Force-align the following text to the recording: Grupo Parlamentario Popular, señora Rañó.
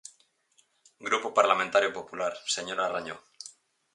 Grupo 1.07 1.27
Parlamentario 1.39 1.93
Popular, 1.97 2.33
señora 2.55 2.91
Rañó. 2.93 3.17